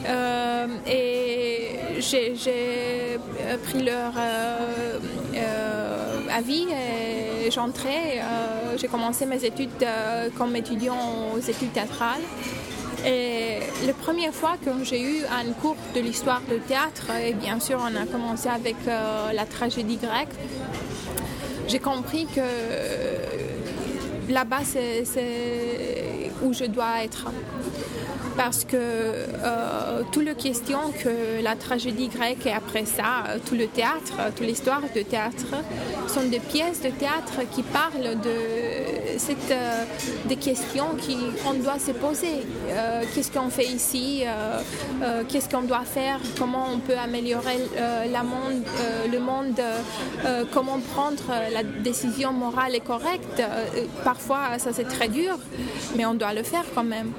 Euh, 0.09 0.67
et 0.87 1.77
j'ai 1.99 3.19
pris 3.65 3.83
leur 3.83 4.13
euh, 6.37 6.39
euh, 6.39 6.39
avis 6.39 6.67
et 7.47 7.51
j'entrais. 7.51 8.23
j'ai 8.79 8.89
commencé 8.89 9.27
mes 9.27 9.45
études 9.45 9.71
comme 10.37 10.55
étudiant 10.57 11.33
aux 11.35 11.41
études 11.41 11.73
théâtrales. 11.73 12.23
Et 13.05 13.61
la 13.87 13.93
première 13.93 14.33
fois 14.33 14.57
que 14.65 14.71
j'ai 14.83 15.01
eu 15.01 15.25
un 15.27 15.53
cours 15.53 15.77
de 15.95 16.01
l'histoire 16.01 16.41
du 16.41 16.59
théâtre, 16.61 17.11
et 17.25 17.35
bien 17.35 17.61
sûr 17.61 17.79
on 17.81 17.95
a 17.95 18.07
commencé 18.07 18.49
avec 18.49 18.77
euh, 18.89 19.33
la 19.33 19.47
tragédie 19.47 19.97
grecque, 19.97 20.35
j'ai 21.69 21.79
compris 21.79 22.27
que 22.27 22.41
là-bas 24.33 24.65
c'est 24.65 25.05
où 26.43 26.53
je 26.53 26.65
dois 26.65 27.05
être 27.05 27.27
parce 28.37 28.65
que 28.65 28.77
euh, 28.77 30.03
toutes 30.13 30.25
les 30.25 30.35
questions 30.35 30.93
que 31.03 31.43
la 31.43 31.57
tragédie 31.57 32.09
grecque 32.09 32.47
et 32.47 32.53
après 32.53 32.85
ça, 32.85 33.25
euh, 33.29 33.39
tout 33.45 33.55
le 33.55 33.67
théâtre, 33.67 34.13
euh, 34.19 34.31
toute 34.35 34.47
l'histoire 34.47 34.83
de 34.95 35.01
théâtre, 35.03 35.47
sont 36.09 36.25
des 36.25 36.41
pièces 36.41 36.83
de 36.83 36.91
théâtre 36.91 37.41
qui 37.53 37.63
parlent 37.63 38.21
de 38.21 39.19
cette, 39.19 39.55
des 40.27 40.37
questions 40.37 40.87
qu'on 41.43 41.55
doit 41.55 41.79
se 41.79 41.93
poser. 41.93 42.43
qu'est-ce 43.15 43.31
qu'on 43.31 43.49
fait 43.49 43.67
ici? 43.67 44.25
Qu'est-ce 45.29 45.49
qu'on 45.49 45.63
doit 45.63 45.85
faire? 45.85 46.19
Comment 46.39 46.67
on 46.73 46.79
peut 46.79 46.97
améliorer 46.97 47.59
la 48.11 48.23
monde, 48.23 48.63
le 49.11 49.19
monde 49.19 49.61
Comment 50.53 50.79
prendre 50.95 51.25
la 51.53 51.63
décision 51.63 52.33
morale 52.33 52.75
et 52.75 52.81
correcte? 52.81 53.43
Parfois, 54.05 54.59
ça 54.59 54.71
c'est 54.73 54.89
très 54.89 55.09
dur, 55.09 55.37
mais 55.97 56.07
on 56.07 56.15
doit 56.15 56.35
le 56.35 56.43
faire 56.43 56.65
quand 56.75 56.85
même. 56.85 57.13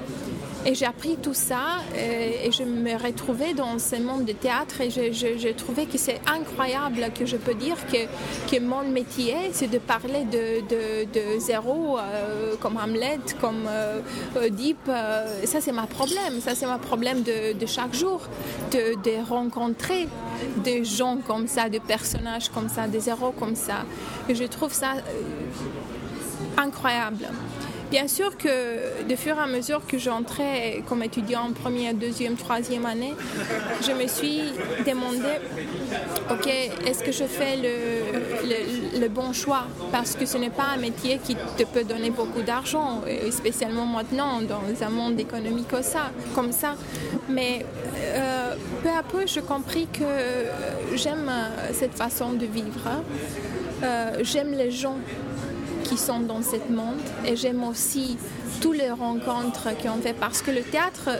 Et 0.68 0.74
j'ai 0.74 0.84
appris 0.84 1.16
tout 1.16 1.32
ça 1.32 1.78
euh, 1.94 2.44
et, 2.44 2.52
je 2.52 2.62
me 2.62 2.94
retrouvais 3.02 3.54
dans 3.54 3.78
ce 3.78 3.96
monde 3.96 4.26
de 4.26 4.32
théâtre 4.32 4.82
et 4.82 4.90
j'ai 4.90 5.54
trouvé 5.54 5.86
que 5.86 5.96
c'est 5.96 6.20
incroyable 6.26 7.06
que 7.18 7.24
je 7.24 7.38
peux 7.38 7.54
dire 7.54 7.78
que, 7.86 8.04
que 8.50 8.60
mon 8.60 8.82
métier, 8.82 9.34
c'est 9.52 9.70
de 9.70 9.78
parler 9.78 10.24
de, 10.24 10.60
de, 10.68 11.38
zéro, 11.38 11.96
euh, 11.98 12.54
comme 12.60 12.76
Hamlet, 12.76 13.18
comme 13.40 13.64
euh, 13.66 14.02
Deep. 14.50 14.90
ça, 15.44 15.62
c'est 15.62 15.72
ma 15.72 15.86
problème. 15.86 16.38
Ça, 16.42 16.54
c'est 16.54 16.66
mon 16.66 16.78
problème 16.78 17.22
de, 17.22 17.66
chaque 17.66 17.94
jour, 17.94 18.20
de, 18.70 18.94
de, 19.02 19.26
rencontrer 19.26 20.06
des 20.62 20.84
gens 20.84 21.16
comme 21.26 21.46
ça, 21.46 21.70
des 21.70 21.80
personnages 21.80 22.50
comme 22.50 22.68
ça, 22.68 22.86
des 22.88 23.08
héros 23.08 23.32
comme 23.32 23.56
ça. 23.56 23.86
Je 24.28 24.44
trouve 24.44 24.74
ça 24.74 24.96
incroyable. 26.58 27.26
Bien 27.90 28.06
sûr 28.06 28.36
que 28.36 29.02
de 29.08 29.16
fur 29.16 29.36
et 29.36 29.40
à 29.40 29.46
mesure 29.46 29.80
que 29.86 29.96
j'entrais 29.96 30.82
comme 30.86 31.02
étudiant 31.02 31.48
en 31.48 31.52
première, 31.52 31.94
deuxième, 31.94 32.36
troisième 32.36 32.84
année, 32.84 33.14
je 33.80 33.92
me 33.92 34.06
suis 34.06 34.42
demandé, 34.86 35.40
ok, 36.30 36.46
est-ce 36.86 37.02
que 37.02 37.12
je 37.12 37.24
fais 37.24 37.56
le, 37.56 39.00
le, 39.00 39.08
bon 39.08 39.32
choix? 39.32 39.64
Parce 39.90 40.14
que 40.16 40.26
ce 40.26 40.36
n'est 40.36 40.50
pas 40.50 40.66
un 40.74 40.76
métier 40.76 41.18
qui 41.24 41.34
te 41.34 41.64
peut 41.64 41.84
donner 41.84 42.10
beaucoup 42.10 42.42
d'argent, 42.42 43.02
spécialement 43.30 43.86
maintenant 43.86 44.42
dans 44.42 44.62
un 44.86 44.90
monde 44.90 45.18
économique 45.18 45.68
comme 45.68 45.82
ça. 45.82 46.10
Comme 46.34 46.52
ça. 46.52 46.74
Mais 47.30 47.64
euh, 48.14 48.54
peu 48.82 48.90
à 48.90 49.02
peu, 49.02 49.26
j'ai 49.26 49.40
compris 49.40 49.86
que 49.90 50.04
j'aime 50.94 51.30
cette 51.72 51.94
façon 51.94 52.32
de 52.34 52.44
vivre. 52.44 52.88
Euh, 53.82 54.18
j'aime 54.22 54.52
les 54.52 54.70
gens 54.70 54.96
qui 55.88 55.96
sont 55.96 56.20
dans 56.20 56.42
ce 56.42 56.56
monde 56.72 57.00
et 57.24 57.36
j'aime 57.36 57.64
aussi 57.64 58.18
toutes 58.60 58.76
les 58.76 58.90
rencontres 58.90 59.68
qu'on 59.82 60.00
fait 60.02 60.12
parce 60.12 60.42
que 60.42 60.50
le 60.50 60.62
théâtre, 60.62 61.10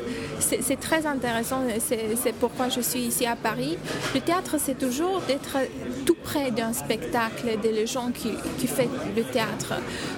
c'est 0.41 0.81
très 0.81 1.07
intéressant, 1.07 1.63
c'est 1.79 2.35
pourquoi 2.35 2.69
je 2.69 2.81
suis 2.81 3.01
ici 3.01 3.27
à 3.27 3.37
Paris. 3.37 3.79
Le 4.15 4.21
théâtre, 4.21 4.57
c'est 4.59 4.79
toujours 4.79 5.21
d'être 5.27 5.59
tout 6.05 6.17
près 6.23 6.51
d'un 6.51 6.73
spectacle, 6.73 7.59
des 7.63 7.87
gens 7.87 8.11
qui, 8.11 8.31
qui 8.59 8.67
font 8.67 8.89
le 9.17 9.23
théâtre. 9.23 9.75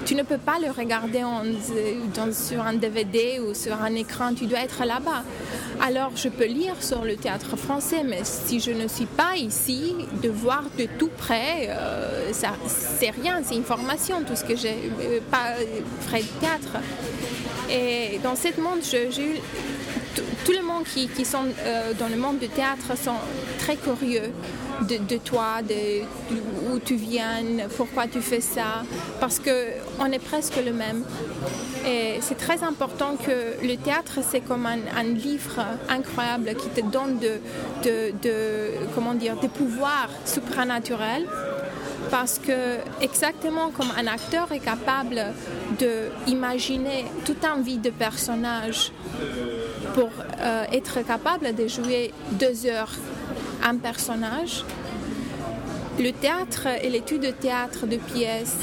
Tu 0.07 0.14
ne 0.14 0.23
peux 0.23 0.38
pas 0.38 0.59
le 0.59 0.71
regarder 0.71 1.23
sur 2.33 2.62
un 2.62 2.75
DVD 2.75 3.40
ou 3.40 3.54
sur 3.54 3.80
un 3.80 3.95
écran, 3.95 4.35
tu 4.35 4.47
dois 4.47 4.61
être 4.61 4.85
là-bas. 4.85 5.23
Alors 5.82 6.12
je 6.14 6.28
peux 6.28 6.44
lire 6.44 6.75
sur 6.80 7.04
le 7.04 7.16
théâtre 7.16 7.56
français, 7.56 8.02
mais 8.04 8.20
si 8.25 8.60
je 8.60 8.70
ne 8.70 8.87
suis 8.87 9.06
pas 9.06 9.37
ici, 9.37 9.94
de 10.22 10.28
voir 10.28 10.64
de 10.78 10.87
tout 10.99 11.08
près, 11.16 11.68
euh, 11.70 12.30
c'est 12.32 13.10
rien, 13.10 13.40
c'est 13.42 13.54
une 13.54 13.64
formation, 13.64 14.22
tout 14.22 14.37
ce 14.37 14.44
que 14.44 14.56
j'ai, 14.56 14.76
euh, 15.00 15.20
pas 15.30 15.54
vrai 16.06 16.20
de 16.20 16.40
théâtre. 16.40 16.84
Et 17.70 18.18
dans 18.22 18.37
ce 18.37 18.49
monde, 18.60 18.80
j'ai 18.82 19.08
eu 19.08 19.37
tout 20.44 20.52
le 20.52 20.62
monde 20.62 20.84
qui, 20.84 21.08
qui 21.08 21.25
sont 21.25 21.46
euh, 21.64 21.94
dans 21.99 22.08
le 22.08 22.16
monde 22.16 22.38
du 22.38 22.49
théâtre 22.49 22.96
sont 23.02 23.18
très 23.58 23.76
curieux 23.76 24.32
de, 24.82 25.16
toi, 25.16 25.62
de 25.62 26.02
où 26.70 26.78
tu 26.78 26.96
viens, 26.96 27.42
pourquoi 27.76 28.06
tu 28.06 28.20
fais 28.20 28.40
ça, 28.40 28.82
parce 29.18 29.38
qu'on 29.38 30.12
est 30.12 30.18
presque 30.18 30.56
le 30.64 30.72
même. 30.72 31.04
C'est 32.20 32.38
très 32.38 32.62
important 32.62 33.16
que 33.16 33.66
le 33.66 33.76
théâtre, 33.76 34.18
c'est 34.22 34.40
comme 34.40 34.66
un, 34.66 35.02
livre 35.02 35.64
incroyable 35.88 36.54
qui 36.54 36.68
te 36.68 36.87
donne 36.87 37.18
de, 37.18 38.84
comment 38.94 39.14
dire, 39.14 39.37
des 39.37 39.49
pouvoirs 39.49 40.10
supranaturels. 40.25 41.26
Parce 42.10 42.40
que 42.40 42.78
exactement 43.00 43.70
comme 43.70 43.87
un 43.96 44.06
acteur 44.08 44.50
est 44.50 44.58
capable 44.58 45.22
d'imaginer 46.26 47.04
toute 47.25 47.44
un 47.44 47.60
vie 47.60 47.78
de 47.78 47.90
personnage 47.90 48.90
pour 49.94 50.10
euh, 50.40 50.64
être 50.72 51.06
capable 51.06 51.54
de 51.54 51.68
jouer 51.68 52.12
deux 52.32 52.66
heures 52.66 52.92
un 53.62 53.76
personnage, 53.76 54.64
le 56.00 56.12
théâtre 56.12 56.66
et 56.83 56.88
l'étude 56.88 57.23
de 57.23 57.30
théâtre, 57.30 57.87
de 57.87 57.97
pièces, 57.97 58.57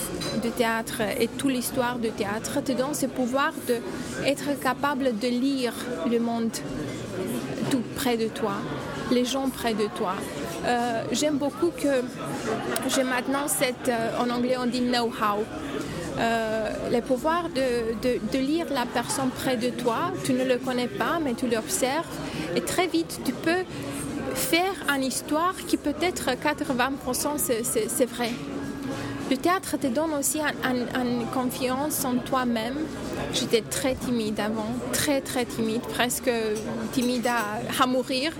de 0.43 0.49
théâtre 0.49 1.01
et 1.19 1.27
toute 1.27 1.51
l'histoire 1.51 1.99
du 1.99 2.09
théâtre 2.09 2.63
te 2.63 2.71
donne 2.71 2.93
ce 2.93 3.05
pouvoir 3.05 3.53
d'être 3.67 4.59
capable 4.61 5.17
de 5.17 5.27
lire 5.27 5.73
le 6.09 6.19
monde 6.19 6.51
tout 7.69 7.83
près 7.95 8.17
de 8.17 8.27
toi, 8.27 8.53
les 9.11 9.25
gens 9.25 9.49
près 9.49 9.73
de 9.73 9.85
toi. 9.97 10.13
Euh, 10.65 11.03
j'aime 11.11 11.37
beaucoup 11.37 11.69
que 11.69 12.01
j'ai 12.89 13.03
maintenant 13.03 13.47
cette, 13.47 13.89
euh, 13.89 14.19
en 14.19 14.29
anglais 14.29 14.55
on 14.57 14.65
dit 14.65 14.81
know-how. 14.81 15.43
Euh, 16.19 16.69
le 16.91 17.01
pouvoir 17.01 17.49
de, 17.49 17.93
de, 18.01 18.19
de, 18.33 18.39
lire 18.39 18.65
la 18.73 18.87
personne 18.87 19.29
près 19.29 19.55
de 19.55 19.69
toi, 19.69 20.11
tu 20.23 20.33
ne 20.33 20.43
le 20.43 20.57
connais 20.57 20.87
pas, 20.87 21.19
mais 21.23 21.35
tu 21.35 21.47
l'observes, 21.47 22.07
et 22.55 22.61
très 22.61 22.87
vite 22.87 23.19
tu 23.23 23.33
peux 23.33 23.63
faire 24.37 24.73
une 24.95 25.03
histoire 25.03 25.55
qui 25.67 25.77
peut-être 25.77 26.29
80% 26.29 27.37
c'est 27.37 28.05
vrai. 28.05 28.29
Le 29.29 29.35
théâtre 29.35 29.77
te 29.77 29.87
donne 29.87 30.13
aussi 30.13 30.39
une 30.39 31.25
confiance 31.33 32.05
en 32.05 32.15
toi-même. 32.17 32.77
J'étais 33.33 33.61
très 33.61 33.95
timide 33.95 34.39
avant, 34.39 34.71
très 34.93 35.19
très 35.19 35.43
timide, 35.43 35.81
presque 35.81 36.31
timide 36.93 37.27
à, 37.27 37.83
à 37.83 37.87
mourir. 37.87 38.31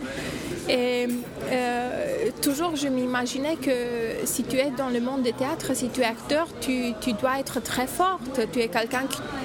Et 0.69 1.07
euh, 1.49 2.29
toujours, 2.41 2.75
je 2.75 2.87
m'imaginais 2.87 3.55
que 3.55 4.25
si 4.25 4.43
tu 4.43 4.57
es 4.57 4.69
dans 4.71 4.89
le 4.89 4.99
monde 4.99 5.23
du 5.23 5.31
théâtre, 5.31 5.73
si 5.73 5.89
tu 5.89 6.01
es 6.01 6.05
acteur, 6.05 6.47
tu, 6.59 6.93
dois 7.19 7.39
être 7.39 7.61
très 7.61 7.87
forte. 7.87 8.41
Tu 8.51 8.59
es 8.59 8.67
quelqu'un 8.67 9.03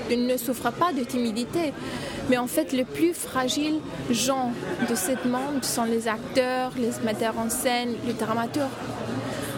qui 0.09 0.17
ne 0.17 0.37
souffre 0.37 0.71
pas 0.73 0.93
de 0.93 1.05
timidité. 1.05 1.73
Mais 2.29 2.39
en 2.39 2.47
fait, 2.47 2.73
le 2.73 2.85
plus 2.85 3.15
fragile 3.15 3.79
gens 4.11 4.53
de 4.89 4.95
ce 4.95 5.13
monde 5.29 5.63
sont 5.63 5.85
les 5.85 6.09
acteurs, 6.09 6.73
les 6.77 6.91
metteurs 7.05 7.39
en 7.39 7.51
scène, 7.51 7.95
les 8.07 8.15
dramaturges. 8.15 8.71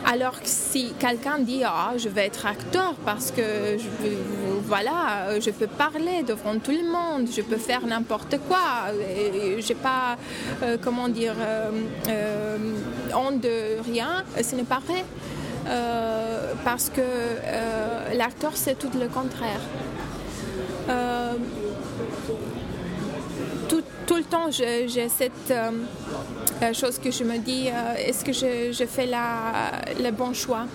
Alors 0.06 0.38
que 0.40 0.47
si 0.49 0.92
quelqu'un 0.99 1.38
dit 1.38 1.62
ah 1.64 1.92
je 1.97 2.11
vais 2.11 2.26
être 2.26 2.44
acteur 2.44 2.94
parce 3.06 3.30
que 3.30 3.78
je, 3.78 4.09
voilà 4.66 5.38
je 5.40 5.50
peux 5.50 5.66
parler 5.66 6.22
devant 6.22 6.59
tout 6.59 6.72
le 6.72 6.90
monde, 6.90 7.29
je 7.35 7.42
peux 7.42 7.57
faire 7.57 7.87
n'importe 7.87 8.38
quoi, 8.48 8.92
j'ai 9.59 9.74
pas 9.74 10.16
euh, 10.62 10.77
comment 10.83 11.09
dire 11.09 11.35
euh, 11.38 11.70
euh, 12.09 12.57
honte 13.14 13.40
de 13.40 13.81
rien, 13.85 14.24
ce 14.42 14.55
n'est 14.57 14.64
pas 14.64 14.81
vrai. 14.87 15.05
parce 16.64 16.90
que 16.90 17.07
l'acteur 18.16 18.53
c'est 18.55 18.79
tout 18.79 18.90
le 18.98 19.09
contraire. 19.09 19.64
Tout, 24.07 24.16
le 24.16 24.24
temps 24.24 24.50
j'ai 24.50 25.09
cette 25.09 25.53
chose 26.72 26.98
que 26.98 27.11
je 27.11 27.24
me 27.24 27.38
dis, 27.38 27.68
euh, 27.68 27.94
est-ce 27.98 28.24
que 28.24 28.33
je, 28.33 28.85
fais 28.87 29.07
le 29.07 30.11
bon 30.11 30.33
choix? 30.33 30.66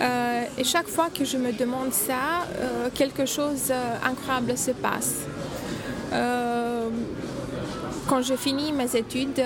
Euh, 0.00 0.42
Et 0.58 0.64
chaque 0.64 0.88
fois 0.88 1.08
que 1.16 1.24
je 1.24 1.36
me 1.36 1.52
demande 1.52 1.92
ça, 1.92 2.46
euh, 2.58 2.88
quelque 2.94 3.26
chose 3.26 3.68
d'incroyable 3.68 4.56
se 4.56 4.72
passe. 4.72 5.14
quand 8.08 8.22
je 8.22 8.36
finis 8.36 8.72
mes 8.72 8.94
études, 8.96 9.42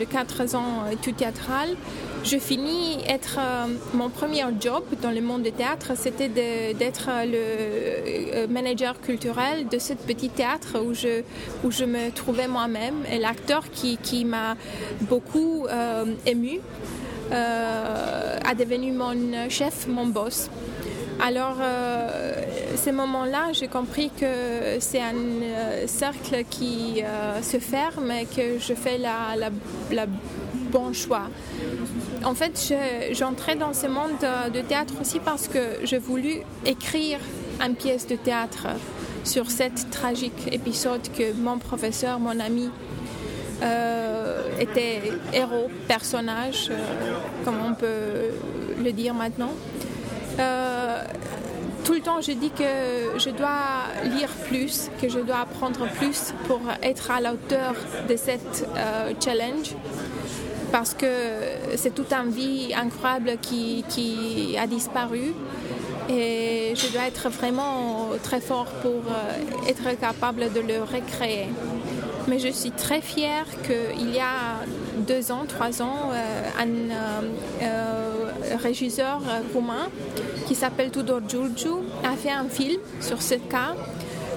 le 0.00 0.04
4 0.04 0.54
ans 0.54 0.84
études 0.90 1.16
théâtrales, 1.16 1.76
je 2.24 2.38
finis 2.38 2.96
être 3.06 3.38
euh, 3.38 3.66
mon 3.92 4.08
premier 4.08 4.44
job 4.58 4.82
dans 5.02 5.10
le 5.10 5.20
monde 5.20 5.42
du 5.42 5.52
théâtre, 5.52 5.92
c'était 5.94 6.30
d'être 6.30 7.10
le 7.26 7.36
euh, 7.36 8.46
manager 8.48 8.98
culturel 8.98 9.68
de 9.68 9.78
ce 9.78 9.92
petit 9.92 10.30
théâtre 10.30 10.80
où 10.82 10.94
je, 10.94 11.20
où 11.64 11.70
je 11.70 11.84
me 11.84 12.10
trouvais 12.10 12.48
moi-même 12.48 12.94
et 13.12 13.18
l'acteur 13.18 13.70
qui, 13.70 13.98
qui 13.98 14.24
m'a 14.24 14.56
beaucoup 15.02 15.66
euh, 15.66 16.06
ému 16.24 16.60
a 17.32 18.54
devenu 18.54 18.92
mon 18.92 19.48
chef, 19.48 19.86
mon 19.86 20.06
boss. 20.06 20.50
Alors, 21.22 21.56
euh, 21.60 22.32
ces 22.76 22.92
moments-là, 22.92 23.52
j'ai 23.52 23.68
compris 23.68 24.10
que 24.10 24.78
c'est 24.80 25.00
un 25.00 25.86
cercle 25.86 26.44
qui 26.50 27.02
se 27.42 27.58
ferme 27.58 28.10
et 28.10 28.26
que 28.26 28.58
je 28.58 28.74
fais 28.74 28.98
la, 28.98 29.36
la, 29.36 29.50
la 29.92 30.06
bon 30.70 30.92
choix. 30.92 31.28
En 32.24 32.34
fait, 32.34 32.74
j'entrais 33.12 33.54
dans 33.54 33.72
ce 33.74 33.86
monde 33.86 34.10
de 34.52 34.60
théâtre 34.60 34.94
aussi 35.00 35.20
parce 35.20 35.46
que 35.46 35.78
j'ai 35.84 35.98
voulu 35.98 36.38
écrire 36.66 37.18
une 37.60 37.76
pièce 37.76 38.06
de 38.06 38.16
théâtre 38.16 38.66
sur 39.24 39.50
cet 39.50 39.90
tragique 39.90 40.52
épisode 40.52 41.02
que 41.16 41.32
mon 41.32 41.58
professeur, 41.58 42.18
mon 42.18 42.38
ami, 42.40 42.70
euh, 44.56 44.60
était 44.60 45.12
héros, 45.32 45.70
personnage, 45.88 46.68
euh, 46.70 46.76
comme 47.44 47.56
on 47.64 47.74
peut 47.74 48.32
le 48.82 48.92
dire 48.92 49.14
maintenant. 49.14 49.52
Euh, 50.38 51.02
tout 51.84 51.92
le 51.92 52.00
temps, 52.00 52.20
je 52.20 52.32
dis 52.32 52.50
que 52.50 53.18
je 53.18 53.30
dois 53.30 53.84
lire 54.04 54.30
plus, 54.48 54.90
que 55.00 55.08
je 55.08 55.18
dois 55.18 55.40
apprendre 55.40 55.86
plus 55.98 56.32
pour 56.46 56.60
être 56.82 57.10
à 57.10 57.20
la 57.20 57.34
hauteur 57.34 57.74
de 58.08 58.16
cette 58.16 58.66
challenge 59.22 59.74
parce 60.72 60.92
que 60.94 61.06
c'est 61.76 61.94
toute 61.94 62.12
une 62.12 62.30
vie 62.30 62.74
incroyable 62.74 63.36
qui, 63.40 63.84
qui, 63.88 64.56
a 64.58 64.66
disparu 64.66 65.32
et 66.08 66.74
je 66.74 66.92
dois 66.92 67.06
être 67.06 67.28
vraiment 67.28 68.08
très 68.22 68.40
fort 68.40 68.66
pour 68.82 68.90
euh, 69.08 69.68
être 69.68 69.98
capable 69.98 70.52
de 70.52 70.60
le 70.60 70.80
recréer. 70.82 71.48
Mais 72.28 72.38
je 72.38 72.48
suis 72.48 72.70
très 72.70 73.00
fière 73.00 73.44
qu'il 73.66 74.14
y 74.14 74.18
a 74.18 74.64
deux 75.06 75.30
ans, 75.30 75.44
trois 75.46 75.82
ans, 75.82 76.10
euh, 76.12 76.48
un 76.58 76.68
euh, 77.62 78.56
régisseur 78.62 79.20
roumain 79.52 79.88
qui 80.46 80.54
s'appelle 80.54 80.90
Tudor 80.90 81.20
Giurgiu 81.28 81.70
a 82.02 82.16
fait 82.16 82.30
un 82.30 82.48
film 82.48 82.80
sur 83.00 83.20
ce 83.20 83.34
cas. 83.34 83.74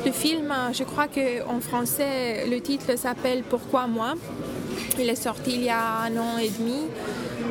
Le 0.06 0.12
film, 0.12 0.54
je 0.74 0.84
crois 0.84 1.08
qu'en 1.08 1.60
français, 1.60 2.46
le 2.50 2.60
titre 2.62 2.98
s'appelle 2.98 3.44
Pourquoi 3.44 3.88
moi? 3.88 4.14
Il 5.00 5.10
est 5.10 5.16
sorti 5.16 5.54
il 5.56 5.64
y 5.64 5.70
a 5.70 6.02
un 6.06 6.18
an 6.18 6.38
et 6.38 6.50
demi. 6.50 6.84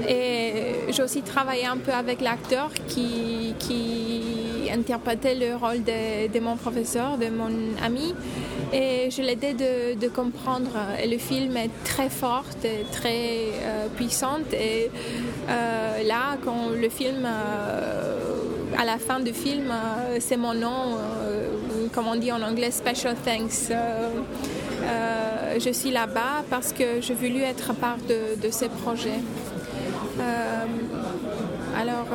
Et 0.09 0.93
j'ai 0.93 1.03
aussi 1.03 1.23
travaillé 1.23 1.67
un 1.67 1.79
peu 1.79 1.93
avec 1.93 2.21
l'acteur 2.21 2.71
qui 2.89 3.55
interprétait 4.71 5.35
le 5.35 5.57
rôle 5.57 5.83
de, 5.83 6.41
mon 6.41 6.57
professeur, 6.57 7.19
de 7.19 7.29
mon 7.29 7.51
ami. 7.83 8.15
Et 8.73 9.11
je 9.11 9.23
l'ai 9.23 9.33
aidé 9.33 9.53
de, 9.53 9.95
de, 9.99 10.09
comprendre. 10.09 10.71
Et 11.03 11.07
le 11.07 11.19
film 11.19 11.57
est 11.57 11.71
très 11.85 12.09
fort, 12.09 12.45
et 12.65 12.85
très 12.91 13.53
euh, 13.63 13.89
puissant. 13.95 14.41
Et 14.53 14.91
euh, 15.49 16.03
là, 16.05 16.37
quand 16.45 16.71
le 16.71 16.89
film, 16.89 17.25
euh, 17.25 18.75
à 18.77 18.85
la 18.85 18.99
fin 18.99 19.21
du 19.21 19.33
film, 19.33 19.73
c'est 20.19 20.37
mon 20.37 20.55
nom, 20.55 20.99
comme 21.93 22.09
on 22.09 22.17
dit 22.17 22.33
en 22.33 22.43
anglais, 22.43 22.71
special 22.71 23.15
thanks. 23.25 23.73
Je 25.59 25.71
suis 25.73 25.91
là-bas 25.91 26.45
parce 26.51 26.73
que 26.73 27.01
j'ai 27.01 27.15
voulu 27.15 27.41
être 27.41 27.73
part 27.73 27.99
de, 28.09 28.51
ces 28.51 28.69
projets. 28.69 29.21
Alors, 31.79 32.07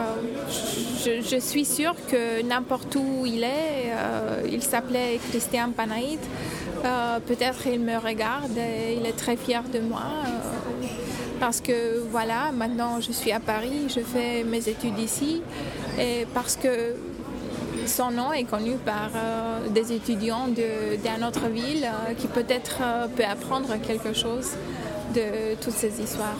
suis 1.40 1.66
sûre 1.66 1.96
que 2.10 2.42
n'importe 2.44 2.96
où 2.96 3.26
il 3.26 3.44
est, 3.44 3.92
il 4.52 4.62
s'appelait 4.62 5.20
Christian 5.30 5.72
Panaïd. 5.72 6.20
Peut-être 7.28 7.68
il 7.68 7.80
me 7.80 7.98
regarde 7.98 8.58
et 8.58 8.98
il 9.00 9.06
est 9.06 9.18
très 9.18 9.38
fier 9.38 9.64
de 9.74 9.80
moi 9.80 10.04
parce 11.40 11.60
que 11.60 12.00
voilà, 12.12 12.52
maintenant 12.54 13.02
je 13.02 13.12
suis 13.12 13.32
à 13.32 13.40
Paris, 13.40 13.88
je 13.88 14.02
fais 14.02 14.44
mes 14.44 14.70
études 14.70 15.00
ici 15.00 15.42
et 16.00 16.28
parce 16.36 16.56
que 16.56 16.96
son 17.88 18.12
nom 18.12 18.32
est 18.32 18.44
connu 18.44 18.74
par 18.86 19.10
euh, 19.16 19.68
des 19.70 19.92
étudiants 19.92 20.48
d'une 20.48 21.24
autre 21.24 21.48
ville 21.48 21.84
euh, 21.86 22.14
qui 22.14 22.28
peut-être 22.28 22.78
euh, 22.82 23.08
peut 23.08 23.26
apprendre 23.26 23.76
quelque 23.82 24.14
chose 24.14 24.52
de 25.16 25.56
toutes 25.62 25.74
ces 25.74 26.00
histoires. 26.02 26.38